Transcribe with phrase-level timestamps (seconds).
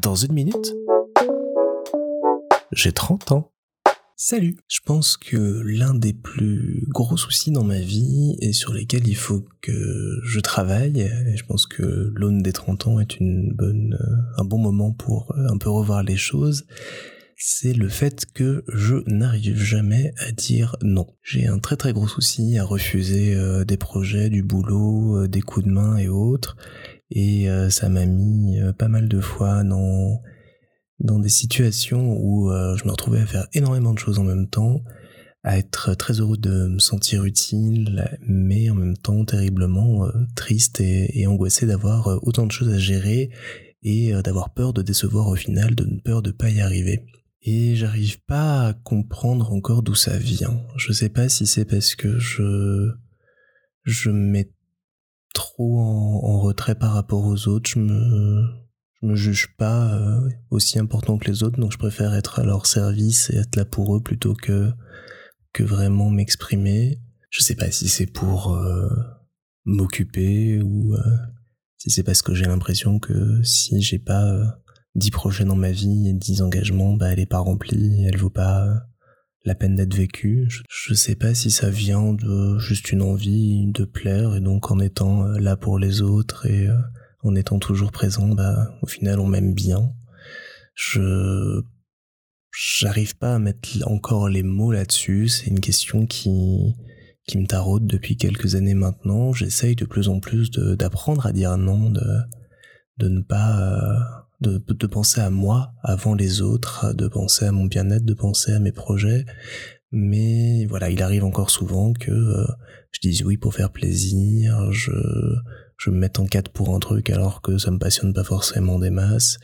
[0.00, 0.74] Dans une minute,
[2.72, 3.52] j'ai 30 ans.
[4.16, 9.06] Salut Je pense que l'un des plus gros soucis dans ma vie et sur lesquels
[9.06, 13.52] il faut que je travaille, et je pense que l'aune des 30 ans est une
[13.54, 13.98] bonne,
[14.36, 16.66] un bon moment pour un peu revoir les choses,
[17.36, 21.06] c'est le fait que je n'arrive jamais à dire non.
[21.22, 25.40] J'ai un très très gros souci à refuser euh, des projets, du boulot, euh, des
[25.40, 26.56] coups de main et autres,
[27.10, 30.20] et euh, ça m'a mis pas mal de fois dans
[31.00, 34.82] dans des situations où je me retrouvais à faire énormément de choses en même temps,
[35.44, 41.24] à être très heureux de me sentir utile, mais en même temps terriblement triste et,
[41.28, 43.30] angoissé d'avoir autant de choses à gérer
[43.84, 47.04] et d'avoir peur de décevoir au final, de peur de pas y arriver
[47.42, 50.60] et j'arrive pas à comprendre encore d'où ça vient.
[50.76, 52.90] Je sais pas si c'est parce que je
[53.84, 54.50] je mets
[55.38, 58.42] trop en, retrait par rapport aux autres, je me
[59.00, 62.44] je me juge pas euh, aussi important que les autres, donc je préfère être à
[62.44, 64.72] leur service et être là pour eux plutôt que
[65.52, 67.00] que vraiment m'exprimer.
[67.30, 68.90] Je sais pas si c'est pour euh,
[69.64, 71.16] m'occuper ou euh,
[71.76, 74.58] si c'est parce que j'ai l'impression que si j'ai pas
[74.96, 78.30] dix projets dans ma vie et dix engagements, bah elle est pas remplie, elle vaut
[78.30, 78.66] pas
[79.48, 80.46] la peine d'être vécue.
[80.68, 84.78] Je, sais pas si ça vient de juste une envie de plaire et donc en
[84.78, 86.76] étant euh, là pour les autres et euh,
[87.22, 89.90] en étant toujours présent, bah au final on m'aime bien.
[90.74, 91.62] Je
[92.52, 95.28] j'arrive pas à mettre encore les mots là-dessus.
[95.28, 96.74] C'est une question qui
[97.26, 99.32] qui me taraude depuis quelques années maintenant.
[99.32, 102.06] J'essaye de plus en plus d'apprendre à dire non, de
[102.98, 103.98] de ne pas euh,
[104.40, 108.52] de, de penser à moi avant les autres, de penser à mon bien-être, de penser
[108.52, 109.24] à mes projets.
[109.90, 112.46] Mais voilà, il arrive encore souvent que euh,
[112.92, 114.92] je dise oui pour faire plaisir, je,
[115.78, 118.78] je me mette en quatre pour un truc alors que ça me passionne pas forcément
[118.78, 119.38] des masses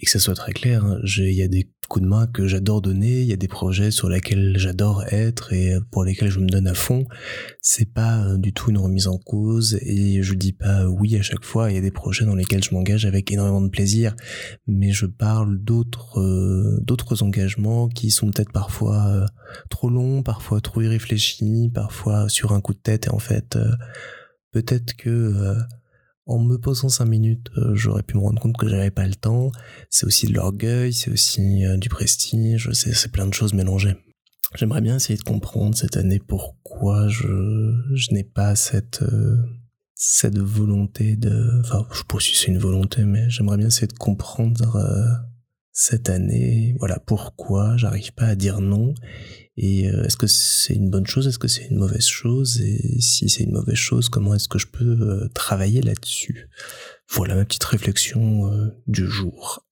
[0.00, 2.46] et que ça soit très clair, hein, il y a des coups de main que
[2.46, 6.38] j'adore donner, il y a des projets sur lesquels j'adore être et pour lesquels je
[6.38, 7.04] me donne à fond.
[7.60, 11.22] C'est pas euh, du tout une remise en cause et je dis pas oui à
[11.22, 11.70] chaque fois.
[11.70, 14.14] Il y a des projets dans lesquels je m'engage avec énormément de plaisir,
[14.66, 19.26] mais je parle d'autres euh, d'autres engagements qui sont peut-être parfois euh,
[19.68, 23.58] trop longs, parfois trop irréfléchis, parfois sur un coup de tête et en fait
[24.52, 25.56] peut-être que
[26.30, 29.16] en me posant cinq minutes, euh, j'aurais pu me rendre compte que j'avais pas le
[29.16, 29.50] temps.
[29.90, 33.96] C'est aussi de l'orgueil, c'est aussi euh, du prestige, c'est plein de choses mélangées.
[34.54, 39.36] J'aimerais bien essayer de comprendre cette année pourquoi je, je n'ai pas cette euh,
[39.94, 44.80] cette volonté de, enfin, je poursuis c'est une volonté, mais j'aimerais bien essayer de comprendre
[45.72, 48.94] cette année, voilà pourquoi j'arrive pas à dire non
[49.62, 52.98] et euh, est-ce que c'est une bonne chose Est-ce que c'est une mauvaise chose Et
[53.00, 56.48] si c'est une mauvaise chose, comment est-ce que je peux euh, travailler là-dessus?
[57.10, 59.66] Voilà ma petite réflexion euh, du jour.